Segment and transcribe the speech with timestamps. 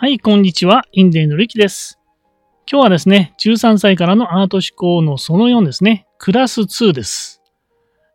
[0.00, 0.84] はい、こんにちは。
[0.92, 1.98] インデーのリキです。
[2.70, 6.06] 今日はですね、13歳からのアート思考のその4ですね。
[6.18, 7.42] クラス2です。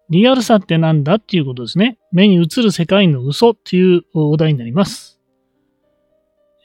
[0.09, 1.97] リアルさってなんだっていうことですね。
[2.13, 5.19] 目に映る世界の嘘っていうお題になります。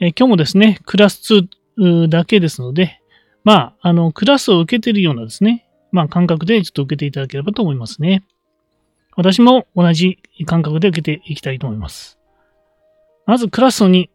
[0.00, 1.48] え今日もですね、クラス
[1.80, 3.00] 2だけですので、
[3.42, 8.22] まあ、あの、クラスを受けているようなですね、まあ、感覚でちょっと受けていただければと思いますね。
[9.16, 12.20] 私も同じ感覚で受けていきたいと思います。
[13.26, 14.10] まずクラスに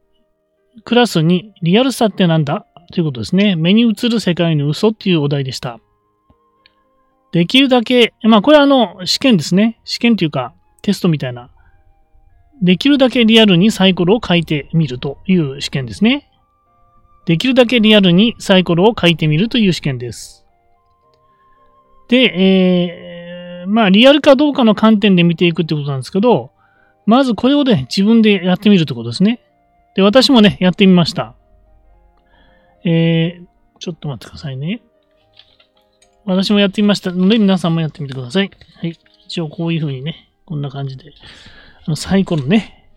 [0.85, 2.65] クラスにリアルさってなんだ？
[2.91, 3.55] ということですね。
[3.55, 5.79] 目に映る世界の嘘っていうお題でした。
[7.31, 9.79] できるだけ、まあこれはあの試験ですね。
[9.86, 11.50] 試験というかテストみたいな。
[12.61, 16.29] できるだけリアルにサイコロを書いてみるという試験ですね。
[17.25, 20.45] できるだけリアルにサイコロを書いてみるという試験です。
[22.09, 26.51] で、えー、まあリアルかどうかの観点で見ていくってことなんですけど、
[27.05, 29.39] まずこれをね、自分でやってみるってことですね。
[29.96, 31.36] で、私もね、やってみました。
[32.86, 33.45] えー、
[33.80, 34.81] ちょっと待ってくださいね。
[36.26, 38.52] 私もやってみましたので、皆さんもやってみてください。
[38.78, 38.98] はい。
[39.26, 41.14] 一応こういう風にね、こんな感じで、
[41.86, 42.90] あのサイコロね、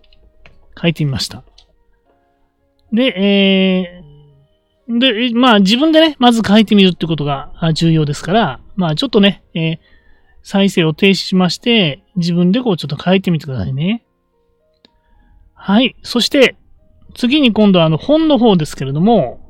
[0.81, 1.43] 書いてみました。
[2.93, 9.79] で、えー、で、まあ自分でね、まず書いてみるってことが重要ですから、まあちょっとね、えー、
[10.43, 14.05] 再生を停止しまして、自分でこうちょっと書いてみてくださいね。
[15.55, 15.97] はい。
[16.03, 16.57] そして、
[17.17, 19.41] 次に今度はあの本の方ですけれども、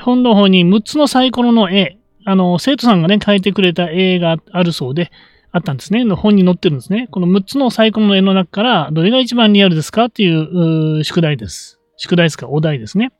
[0.00, 5.12] 本の方に6つのサイコロの絵、あの、生徒さんがね、描いてくれた絵があるそうで、
[5.52, 6.04] あったんですね。
[6.04, 7.06] の本に載ってるんですね。
[7.12, 11.78] この6つのサイコロの絵の中から、どれが一番リアルですかっていうう宿題です。
[11.96, 13.12] 宿題ですか、お題ですね。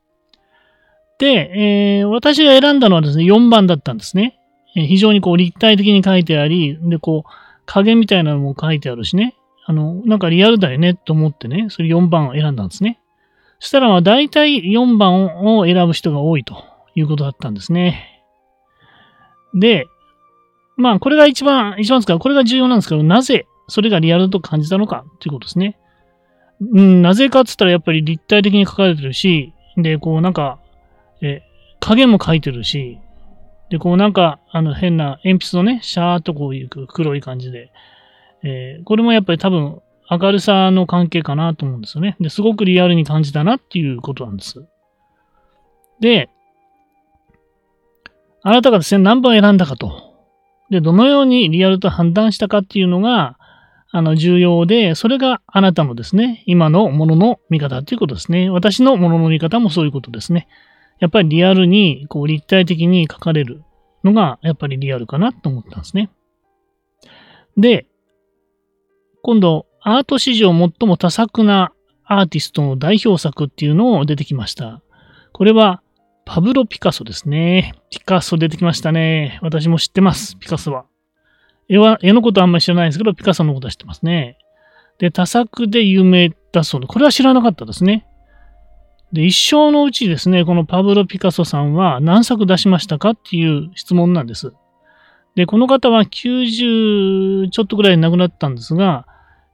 [1.20, 4.40] で、えー、私が選んだのはですね、4番だったんですね。
[4.74, 7.30] えー、非常にこう立体的に書いてあり、で、こう、
[7.66, 9.36] 影みたいなのも書いてあるしね。
[9.66, 12.98] あの、なんかリアルだよねと思ってね、それ4番を選んだんですね。
[13.64, 16.62] そしたらまあ大体4番を選ぶ人が多いと
[16.94, 18.22] いうことだったんですね。
[19.54, 19.86] で、
[20.76, 25.78] まあこれが一番、一番ですから、これが重要なんですけど、なぜそれがリアルと感じたのかということですね。
[26.60, 30.58] うん、なぜかって言ったらやっぱり立体的に書かれてるし、で、こうなんか、
[31.22, 31.40] え、
[31.80, 32.98] 影も書いてるし、
[33.70, 37.72] で、こうなんか、あの変な鉛筆のね、シャーっとこういう黒い感じで、
[38.42, 39.80] えー、これもやっぱり多分
[40.18, 42.16] 明るさの関係かなと思うんですよね。
[42.20, 44.64] ですごくリアルに感じたなっていうことなんです。
[46.00, 46.28] で、
[48.42, 50.14] あなたがですね、何番選んだかと。
[50.70, 53.38] で、どのようにリアルと判断したかっていうのが、
[53.90, 58.50] あの、重要で、それがあなたのですね、今のものの見方ということですね。
[58.50, 60.48] 私のものの見方もそういうことですね。
[60.98, 63.62] やっぱりリアルに、こう、立体的に書かれる
[64.02, 66.10] のが、やっぱりリアルかなと思ったんですね。
[67.56, 67.86] で、
[69.22, 71.70] 今度、アート史上最も多作な
[72.04, 74.80] アーティストの代表作っていうのを出てきました。
[75.32, 75.82] これは、
[76.24, 77.74] パブロ・ピカソですね。
[77.90, 79.38] ピカソ出てきましたね。
[79.42, 80.86] 私も知ってます、ピカソは。
[81.68, 84.38] 絵は、絵のことはあんまり知らないですけど、ピカソのことは知ってますね。
[84.98, 88.06] で、多作で有名だそうで、これは知らなかったですね。
[89.12, 94.54] で、一生のうちですね、このパブロ・ピカソさんは何作出しましたかっていう質問なんです。
[95.34, 99.06] で、この方は90ちょっとぐらいで亡くなったんですが、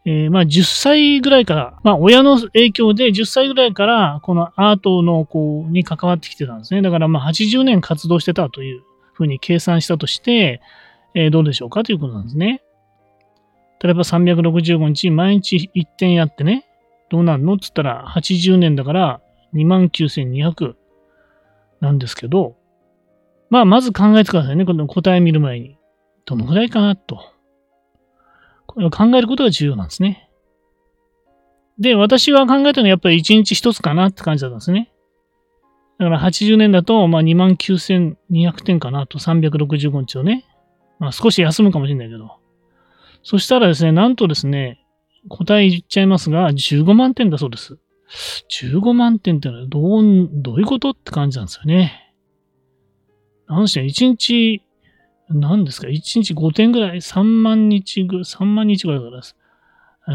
[0.07, 6.83] えー、まあ10歳ぐらいから、まあ親の影響で10歳ぐらいからこのアートのこうに関わってきてたんですね。
[6.83, 10.61] だからまあ80年活動してたというふうに計算したとして、
[11.15, 12.63] えー、どうでしょうかということなんですね。
[13.83, 16.67] 例えば365日毎日1点やってね、
[17.11, 19.21] どうなるのって言ったら80年だから
[19.55, 20.75] 29,200
[21.81, 22.57] なんですけど、
[23.51, 24.65] まあまず考えてくださいね。
[24.65, 25.77] この答え見る前に。
[26.25, 27.21] どのぐらいかなと。
[28.71, 30.31] これを考えることが重要なんですね。
[31.81, 34.93] で、私は考えたのはやっぱり1日1つかなって感じだったんですね。
[35.99, 40.45] だから80年だと、まあ29,200点かなと365日をね。
[41.01, 42.37] まあ少し休むかもしれないけど。
[43.25, 44.87] そしたらですね、なんとですね、
[45.29, 47.77] 答え言っちゃいますが、15万点だそうです。
[48.63, 52.15] 15万点ってのはどう、どういうことって感じなんですよね。
[53.49, 54.63] なんでしょう、1日、
[55.31, 59.37] 何ですか、1日5点ぐらい、3万日ぐ、3万日ぐらいからです。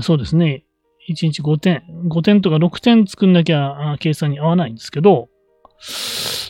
[0.02, 0.66] そうですね。
[1.10, 1.84] 1日5点。
[2.08, 5.30] 5点とか6点作んなきゃ計算に合わないんですけど、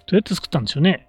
[0.08, 1.08] どうやって作ったんでしょうね？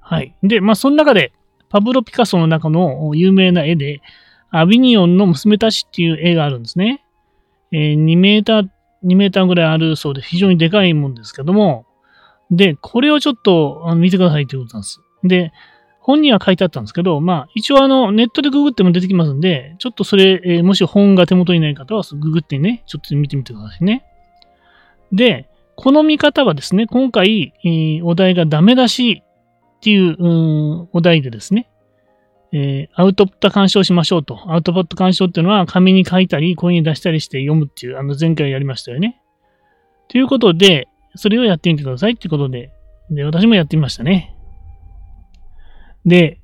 [0.00, 0.36] はい。
[0.42, 1.32] で、まあ、その中で、
[1.70, 4.02] パブロ・ピカソの中の有名な絵で、
[4.50, 7.04] アビニオンの娘たちっていう絵があるんですね。
[7.72, 8.68] えー、2メーター、
[9.04, 11.86] 2メーターぐらいあるそうで、非常にでかいもんですけども、
[12.50, 15.00] で、これをちょっと見てくださいということなんです。
[15.24, 15.52] で、
[16.06, 24.04] 本には書いてあったんですけど、まあ、一応あの、ネットでググっても出てきますんで、ちょっとそれ、えー、もし本が手元にない方はググってね、ちょっと見てみてくださいね。
[25.12, 30.28] で、この見方はですね、今回、えー、お題がダメ出しっていう、う
[30.82, 31.70] んお題でですね、
[32.52, 34.52] えー、アウトプット干渉しましょうと。
[34.52, 39.22] アウトプット干渉っていうのは紙に書いたり、声に出したりして読むっていう、あの前回やりましたよね。
[40.08, 42.70] ということで、それをやってみてくださいってことで、
[43.10, 44.33] で、私もやってみましたね。
[46.04, 46.40] で、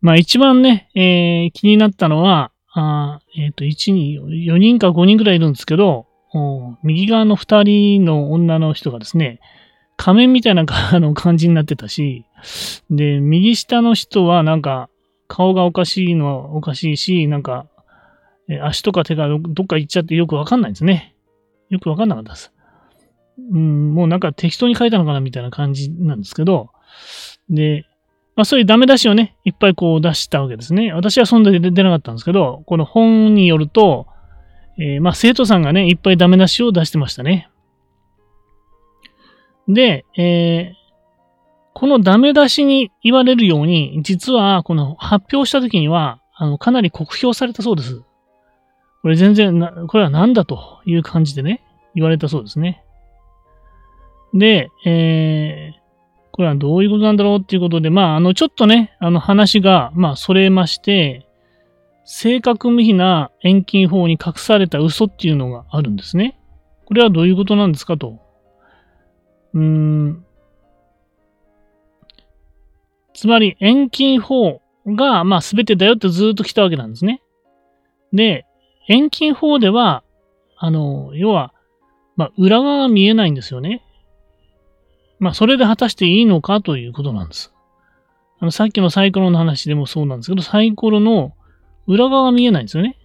[0.00, 6.06] まあ一番ね、えー、気になったのは、あえっ、ー、と、1人、4人か5人くらいいるんですけど、
[6.82, 9.40] 右側の2人の女の人がですね、
[9.96, 10.64] 仮面みたいな
[11.14, 12.24] 感じになってたし、
[12.90, 14.88] で、右下の人はなんか、
[15.28, 17.66] 顔がおかしいのはおかしいし、なんか、
[18.62, 21.14] 足とか手がどっか行っちゃってよくわかんないんですね。
[21.70, 22.52] よくわかんなかったです。
[23.38, 26.70] うん、もうなんか適当に書いたのかなみたいな感じなんですけど、
[27.48, 27.86] で、
[28.34, 30.92] まあそういうダメ出しをね、いっぱいこう出したわけですね。
[30.92, 34.06] 私はそんなに出なかったんですけど、この本によると、
[34.78, 37.50] えー、まあ生徒さんがね、いっぱいダメ出しを出してましたね。
[39.68, 40.82] で、えー、
[41.74, 48.02] このダメ出しに言われるように、実はこの発表した時には、あの、かなり酷評されたそうです。
[49.02, 51.62] これ全然な、これは何だという感じでね、
[51.94, 52.82] 言われたそうですね。
[54.32, 55.81] で、えー、
[56.32, 61.26] これはどういうことなんだろうっていうことで、まあ、あの、ちょっとね、あの話が、まあ、それまして、
[62.04, 66.38] 正確無比な遠近法に隠された嘘っていうのがあるんですね。
[66.86, 68.18] これはどういうことなんですかと。
[69.52, 70.24] うーん。
[73.14, 77.22] つまり、遠近法が、まあ、すべてだよってずっと来たわけなんですね。
[78.12, 78.46] で、
[78.88, 80.02] 遠近法では、
[80.56, 81.52] あの、要は、
[82.16, 83.82] まあ、裏側が見えないんですよね。
[85.22, 87.52] まあ、それで果たしていいのかということなんです。
[88.40, 91.36] あの、さっきのサイコロの話でもそうなんですけど、サイコロの
[91.86, 92.98] 裏側が見えないんですよね。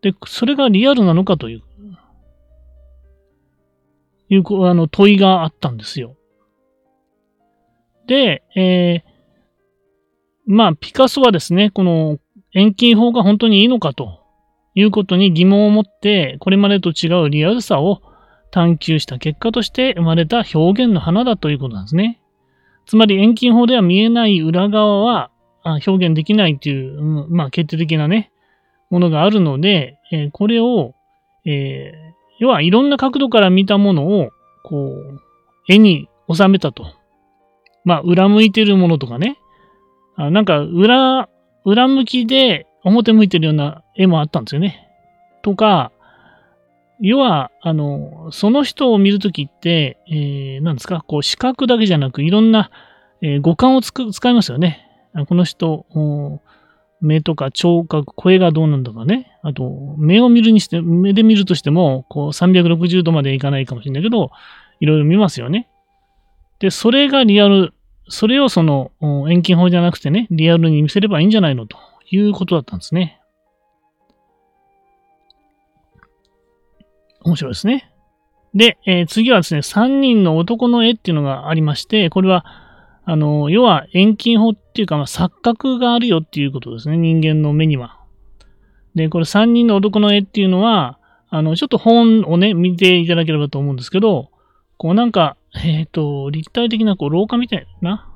[0.00, 1.62] で、それがリアルなのかという、
[4.30, 6.16] いう、あの、問いがあったんですよ。
[8.06, 9.10] で、えー、
[10.46, 12.18] まあ、ピカソはですね、この
[12.54, 14.22] 遠近法が本当にいいのかと
[14.74, 18.00] いうことに疑問を持って、これまでと違うリアルさを
[18.54, 22.20] 探求した結果として生まれた表現の花だということなんですね。
[22.86, 25.30] つまり遠近法では見えない裏側は
[25.64, 28.30] 表現できないという、まあ、決定的なね、
[28.90, 30.94] ものがあるので、えこれを、
[31.44, 34.30] えー、要はいろんな角度から見たものを、
[34.62, 35.20] こう、
[35.68, 36.86] 絵に収めたと。
[37.84, 39.36] まあ、裏向いてるものとかね。
[40.14, 41.28] あなんか、裏、
[41.64, 44.88] 裏向きで表向いてるような絵もあったんですよね。
[45.42, 45.90] とか、
[47.00, 52.70] 要は、あの、その人を見るときって、えー、なんですか、こう、視覚だけじゃなく、いろんな、
[53.20, 54.86] えー、五感を使いますよね。
[55.28, 55.86] この人、
[57.00, 59.38] 目とか聴覚、声がどうなんだかね。
[59.42, 64.30] あと、目を見るにして、目で見るとしても、こう、360度までいかないかもしれないけど、
[64.80, 65.68] いろいろ見ますよね。
[66.58, 67.74] で、それがリアル、
[68.08, 71.66] それをその、遠近法じゃなくてね、リアルに見せればいいんじゃないの？
[71.66, 71.78] と
[72.10, 73.20] いうことだったんですね。
[77.24, 77.90] 面白いですね。
[78.54, 82.44] で、えー、次はですね、3人の男の絵っていうのがありまして、これは、
[83.04, 88.00] あの、要は遠近法っていうか、まあ、錯覚があるよっていうことですね、人間の目には。
[88.94, 90.98] で、これ3人の男の絵っていうのは、
[91.28, 94.30] あの、ちょっと本をね、見ていただければと思うんですけど、
[94.78, 98.08] こうなんか、えっ、ー、と、立体的なこう廊下みたいな、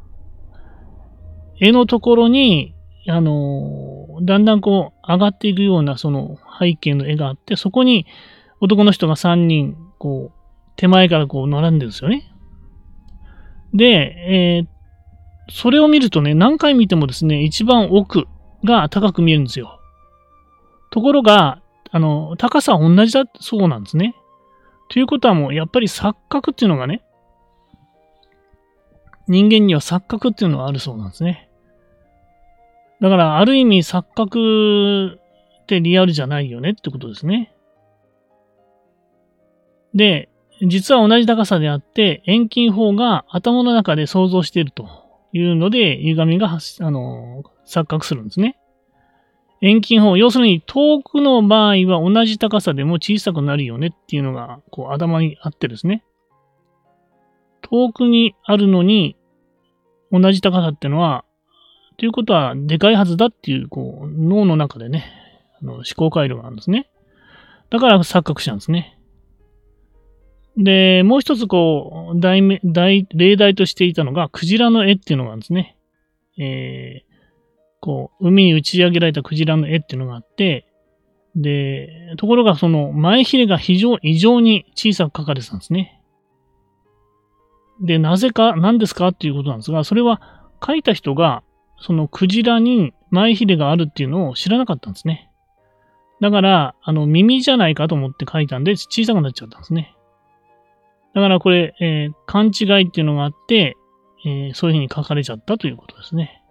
[1.60, 2.74] 絵のところに、
[3.08, 8.06] あの、だんだんこう上がっていくようなその背景の絵があって、そこに、
[8.60, 10.38] 男の人が3人、こう、
[10.76, 12.32] 手前からこう並んでるんですよね。
[13.74, 14.68] で、えー、
[15.50, 18.26] それを見るとね、何回見てもですね、一番奥
[18.64, 19.80] が高く見えるんですよ。
[20.90, 21.60] ところが、
[21.90, 24.14] あの、高さは同じだそうなんですね。
[24.88, 27.02] ということはもう、やっぱり錯覚っていうのがね、
[29.26, 31.50] 人間には錯覚っていうのがあるそうなんですね。
[33.00, 35.18] だから、ある意味錯覚
[35.62, 37.52] ってリアルじゃないよねってことですね。
[39.94, 40.28] で、
[40.66, 44.88] 実は同じ高さであって、遠近法が頭の中で想像していると
[45.32, 48.58] いうので、歪みがあの錯覚するんですね。
[49.60, 56.04] 遠近法、要するに遠くの場合は同じ高さでも小さくなるよねっていうのがこう頭にあってですね。
[57.62, 59.16] 遠くにあるのに
[60.12, 61.24] 同じ高さってのは、
[61.96, 65.04] ということはでかいはずだっていうこう脳の中でね、
[65.60, 66.88] あの思考回路があるんですね。
[67.70, 68.97] だから錯覚しちゃうんですね。
[70.58, 75.76] で、もう一つこう、題名、題、例題としていたのが、クジラの絵っていうのがあるんですね。
[76.36, 77.14] えー、
[77.80, 80.66] こう、海に打ち上げられたクジラの絵っていうのがあって、
[81.36, 86.00] で、ところがその前ひれが非常、異常に小さく描かれてたんですね。
[87.80, 90.20] で、なぜか、何ですかっていうことなんですが、それは
[90.66, 91.44] 書いた人が、
[91.80, 95.30] そのクジラに前ひれがあるっていうのを知らなかったんですね。
[96.20, 99.94] だから、あの、耳じゃないかと思って書いたんで、小さくなっちゃったんですね。
[101.14, 103.76] だからこれ、えー、勘違いっていうのがあって、
[104.24, 106.42] えー、そういうふうに書かれちゃったということですね。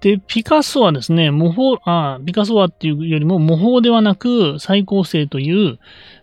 [0.00, 5.78] で、ピカソはですね、模倣、あ、ピカソはっていうよりも模倣ではなく再構成という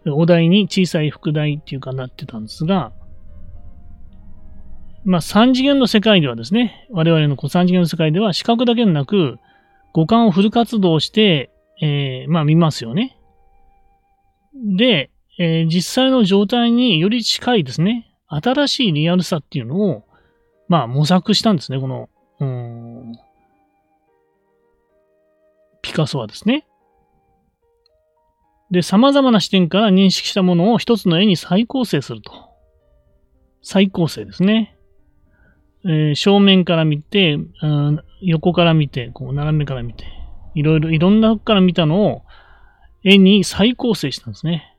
[0.05, 2.93] お題に小さい副題っていうかなってたんですが、
[5.03, 9.39] まあ3次元の世界ではですね、我々のこう3次元の世界では視覚だけでなく
[9.91, 13.17] 五感をフル活動して、えー、まあ見ますよね。
[14.77, 15.09] で、
[15.39, 20.03] えー、実際の状態により近いですね、新しいリアルさっていうのを、
[20.67, 22.09] まあ模索したんですね、この、
[25.81, 26.65] ピカソはですね。
[28.71, 32.31] で、様々な視点から認識したものを一つの絵に再構成すると。
[33.61, 34.77] 再構成ですね。
[35.85, 40.05] えー、正面から見て、うん、横から見て、こう斜めから見て、
[40.55, 42.21] いろいろ、いろんなから見たのを
[43.03, 44.72] 絵に再構成したんですね。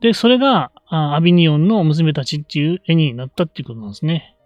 [0.00, 4.36] で、それがアビニオンの娘たちっていう絵になったっていうことなんですね。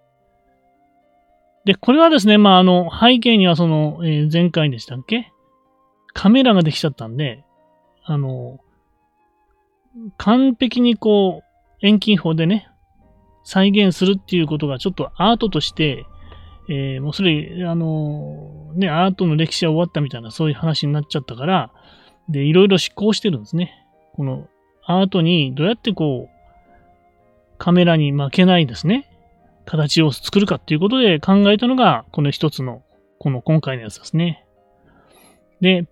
[1.65, 5.31] で、これはですね、まあ、あの、背景にはその、えー、前回でしたっけ？
[6.15, 7.45] カメラができちゃったんで、
[8.05, 8.59] あの、
[10.17, 12.69] 完璧にこう、遠近法でね、
[13.45, 16.07] 再現するっていうことがちょっとアートとして、
[16.69, 21.73] えー、もうそれ、あの、ね、アートの歴史は終わったみたいなそういう話になっちゃったから、
[22.29, 23.87] で、いろいろ執行してるんですね。
[24.15, 24.47] この
[24.91, 29.09] アートにどうやってこう、カメラに負けないですね、
[29.65, 32.83] 形を作るかっていうことで考えたのが、この一つの、
[33.21, 34.45] この今回のやつですね。
[35.61, 35.87] で、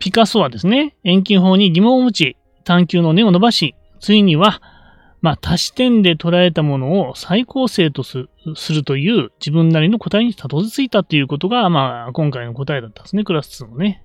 [0.00, 4.60] ピカソはですね、遠近法に疑問を持ち、探求の根を伸ばし、ついには、
[5.20, 8.28] まあ、多視点で捉えたものを再構成とす
[8.72, 14.02] るという自分なりの答えにたどり着いたということが、まあ、今回の答えだったんですね、クラス2のね。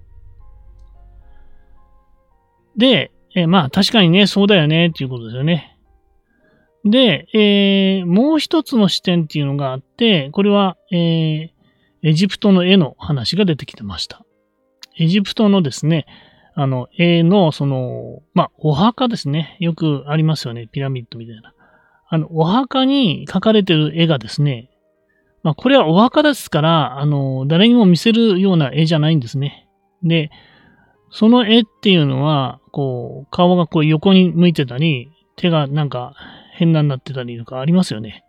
[2.77, 5.77] で、えまあ、確かにね、そうだよね、っていうことですよね。
[6.83, 11.49] で、えー、もう一つの視点っていうのがあって、これは、えー、
[12.03, 14.25] エジプトの絵の話が出てきてました。
[14.97, 16.05] エジプトのですね、
[16.55, 19.55] あの、絵の、その、まあ、お墓ですね。
[19.59, 20.67] よくありますよね。
[20.67, 21.53] ピラミッドみたいな。
[22.09, 24.69] あの、お墓に描かれてる絵がですね、
[25.43, 29.67] まあ、これはお墓ですから、あの、誰にも見せるような絵じゃないんですね。
[30.03, 30.29] で、
[31.11, 36.13] その絵っていうのは、こう、顔がこう横に向いてたり、手がなんか
[36.53, 38.23] 変なになってたりとかありますよね。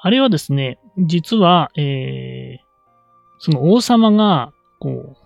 [0.00, 2.64] あれはですね、実は、えー、
[3.38, 5.16] その王様が、こう、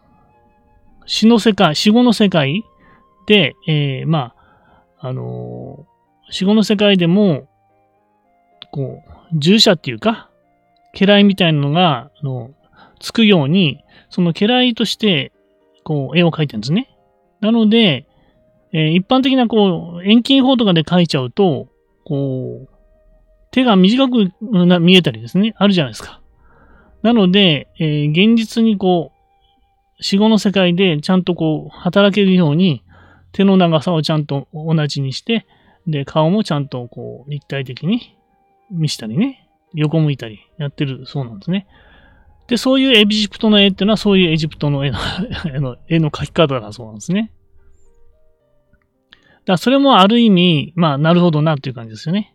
[1.07, 2.65] 死の世界、死後の世界
[3.27, 4.35] で、えー、ま
[5.01, 7.49] あ、あのー、死後の世界でも、
[8.71, 9.03] こ
[9.33, 10.31] う、従者っていうか、
[10.93, 12.51] 家来みたいなのが、あの、
[13.01, 15.33] つくように、その家来として、
[15.87, 16.91] こう、絵を描いてるんですね。
[17.41, 18.09] なので、
[18.73, 21.69] え、一般的な、こう、遠近法とかで描いちゃうと、
[22.05, 22.69] こう、
[23.53, 24.33] 手が短く
[24.81, 26.21] 見えたりですね、あるじゃないですか。
[27.03, 32.83] なので、えー、現実にこう、死後の世界でちゃんとこう、働けるように、
[33.31, 35.47] 手の長さをちゃんと同じにして、
[35.87, 38.19] で、顔もちゃんとこう、立体的に
[38.73, 41.69] 見したりね、横向いたりやってるそうなんですね。
[42.49, 44.99] で、そういうエジプトの絵っていうのは、そういうエジプトの絵の
[45.89, 47.33] 絵の描き方だそうなんですね。
[49.11, 52.35] だからそれもある意味、まあ、なるほどなっていう感じですよね。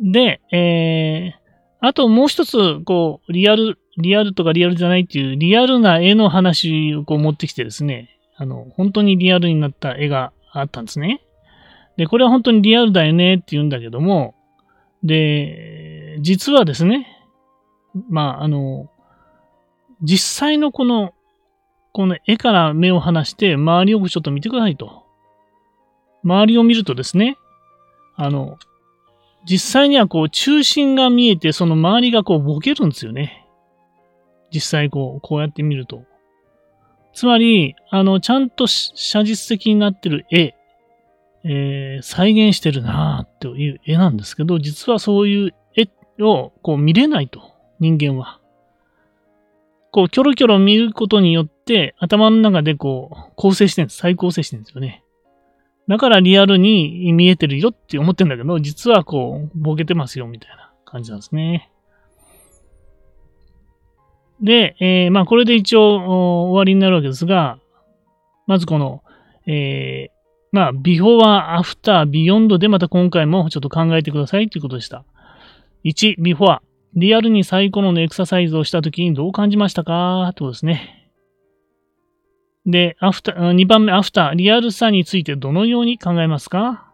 [0.00, 11.22] で、えー、あともう一つ、こう、リアル、リアルとかリアルじゃないっていう、リアルな絵の話をこう持ってきてですね、あの、本当にリアルになった絵があったんですね。
[11.96, 14.34] で、これは本当にリアルだよねって言うんだけども、
[15.04, 17.11] で、実はですね、
[18.08, 18.88] まあ、あの、
[20.02, 21.12] 実際のこの、
[21.92, 25.02] この絵から目を離して周りをちょっと見てくださいと。
[26.24, 27.36] 周りを見るとですね、
[28.16, 28.58] あの、
[29.44, 33.46] 実際にはこう中心が見えて、その周りがこうボケるんですよね。
[34.52, 36.04] 実際こう、こうやって見ると。
[37.14, 40.54] つまり、あの、ちゃんと写実的になってる絵、
[41.44, 45.88] えー、再現してるなーっていう絵なんですけど、実はそういう絵
[46.22, 47.51] をこう見れないと、
[47.82, 48.38] 人間は。
[49.90, 53.98] こう、キョロキョロ見ることによって、頭の中でこう、構成してるんです。
[53.98, 55.02] 再構成してるんですよね。
[55.88, 61.72] だからリアルに見えてるよって思ってるんだけど、実はこう、ボケてますよみたいな感じなんですね。
[64.40, 67.58] で、えー、まあこれで一応終わりになるわけですが、
[68.46, 69.02] まずこの、
[69.46, 70.12] えー、
[70.52, 75.04] まあ、 before は after、beyond でまた今回もちょっと考えてくださいということでした。
[75.84, 76.71] 1、before。
[76.94, 80.28] リアルにサイコロのエクササイズをしたときにどう感じましたか？
[80.30, 81.10] ってことですね。
[82.66, 84.34] で、アフター、2番目、アフター。
[84.34, 86.92] リアルさについてどのように考えますか？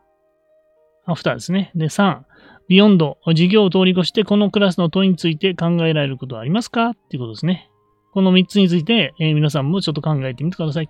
[1.05, 1.73] アフターですね。
[1.75, 2.21] で、3、
[2.69, 3.19] beyond。
[3.27, 6.91] 授業を通り越してこのクラスの問いについて考えられることはありますか？
[6.91, 7.69] っていうことですね。
[8.15, 10.89] この3つについて、えー、皆さんもちょっと考えてみてください。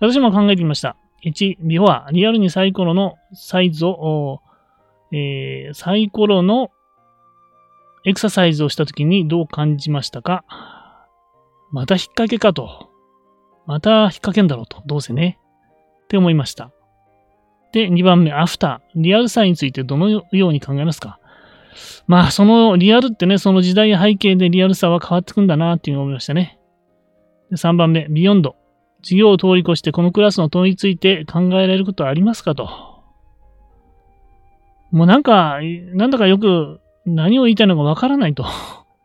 [0.00, 0.96] 私も考えてみました。
[1.24, 2.08] 1、before。
[2.12, 4.40] リアルにサイコロのサイズを、
[5.12, 6.70] えー、サイコロの
[8.06, 10.44] エクササイズをしたときにどう感じましたか？
[11.72, 12.88] また引っ掛けかと。
[13.66, 14.82] また引っ掛けんだろうと。
[14.86, 15.40] どうせね。
[16.04, 16.70] って思いました。
[17.72, 19.02] で、2番目、アフター。
[19.02, 21.18] リアルさについてどのように考えますか？
[22.06, 26.60] まあ、そのリアルってね、その時代や背景でリアルさは変わってくんだなっていうのを思いましたね。
[27.50, 28.54] で3番目、ビヨンド。
[29.02, 32.68] 授業を通り越してこのクラスの問いについて考えられることはありますかと。
[34.92, 35.58] もうなんか、
[35.94, 38.44] なんだかよく何を言いたいのかわからないと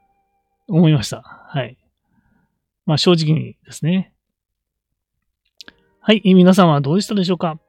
[0.67, 1.21] 思いました。
[1.21, 1.77] はい。
[2.85, 4.13] まあ正直にですね。
[5.99, 6.21] はい。
[6.25, 7.59] 皆さんはどうでしたでしょうか？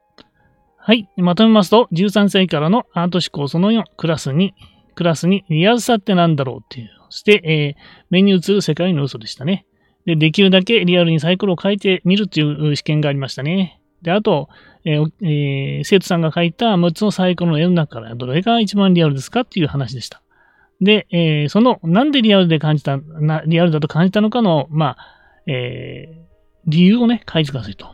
[0.77, 1.07] はい。
[1.17, 4.51] まとめますと、13歳からのアート思考その4、クラス2、
[4.95, 6.89] クラス2、リアルさって何だろうっていう。
[7.09, 9.65] そして、えー、目に映る世界の嘘でしたね。
[10.05, 13.79] で、できるだけリアルにサイクルを書いてみるっていう試験がありましたね。
[14.01, 14.49] で、あと、
[14.83, 20.22] えーえー、生徒さんが書いた6つのサイクルの絵の中からどれが一番リアルですかっていう話でした。
[20.81, 24.97] で、えー、その、なんでリアルで感じた、なリアルだと感じたのかの、まあ、
[25.47, 26.23] えー、
[26.67, 27.93] 理由をね、書いてくださいと。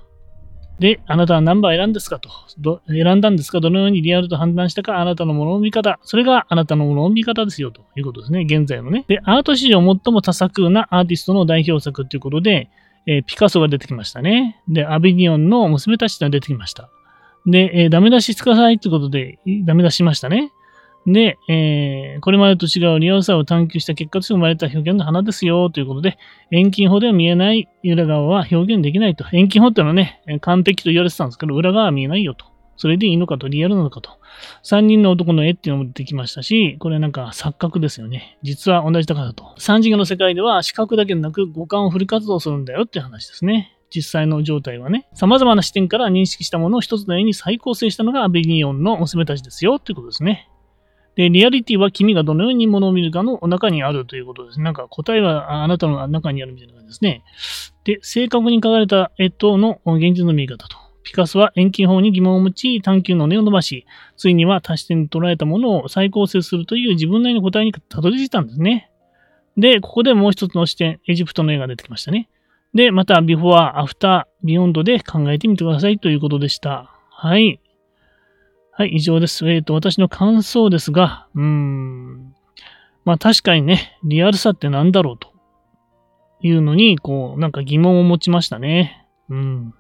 [0.80, 2.82] で、あなたは何番選んですかと。
[2.88, 6.00] 選んだんですかどのようにリアルと判断したか、あなたのものの見方。
[6.04, 8.46] それがあなたのものの見方ですよということですね。
[8.50, 9.04] 現在のね。
[9.08, 12.70] で、アート史上最も多作なアーティストの代表作ということで、
[13.08, 14.62] えー、ピカソが出てきましたね。
[14.70, 16.90] で、アビニオンの娘たちが出てきました。
[17.46, 20.52] で、えー、ダメ出ししてくださいということで、ダメ出しましたね。
[21.08, 26.18] で、えー、これまでと違うリアルさを探求した結果として生まれた表現の花ですよということで、
[26.52, 29.26] 遠近法では見えない裏側は表現できないと。
[29.32, 32.46] 遠近法っていうのはね、完璧と言われてたんですけど、裏側は見えないよと。
[32.78, 34.20] それでいいのかと、リアルなのかと。
[34.64, 38.38] 3人の男の絵っていうのも出てきましたし、これなんか錯覚ですよね。
[38.42, 39.54] 実は同じ高さと。
[39.58, 43.76] 3次元の世界では視覚だけでなく五感をフル活動するんだよっていう話ですね。
[43.94, 45.08] 実際の状態はね。
[45.14, 50.50] 様々な視点から認識したものを一つの絵に再構成したのがアベニオンの娘たちですよっていうことですね。
[51.16, 54.62] で、リアリティは君がどのようにものを見るかの中にあるということです。
[54.62, 57.24] なんか答えはあなたの中にあるみたいな感じですね。
[57.84, 60.78] で、正確に描かれた絵との現実の見方と。
[61.04, 68.92] ピカソは遠近法に疑問を持ち、探求の根を伸ばし、ついには多視点に捉えたものを再構成するという自分なりの答えにたどり着いたんですね。
[69.58, 72.30] で、ここでもう一つの視点、エジプトの絵が出てきましたね。
[72.74, 76.92] で、また、 before、after、beyond で考えてみてくださいということでした。
[77.10, 77.60] はい。
[78.80, 79.46] はい、以上です。
[79.52, 82.34] えっ、ー、と、私の感想ですが、うーん。
[83.04, 85.34] まあ確かにね、リアルさって何だろうと
[86.40, 89.06] いうのに、こう、なんか疑問を持ちましたね。
[89.28, 89.74] うん。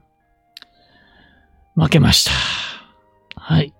[1.76, 2.32] 負けました。
[3.40, 3.74] はい。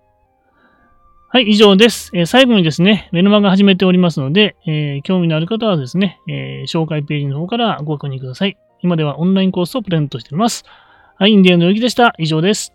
[1.28, 2.12] はい、以上です。
[2.14, 8.56] えー、最後にですね、メルマガ始めておりますので、えー、興味のある方はですね、えー、紹介ページの方からご確認ください。
[8.80, 10.64] 今ではオンラインコースをプレゼントしております。
[11.18, 12.14] はい、インディアンのゆきでした。
[12.16, 12.72] 以上です。